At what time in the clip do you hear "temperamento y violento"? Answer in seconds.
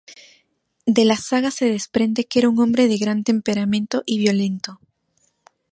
3.23-4.79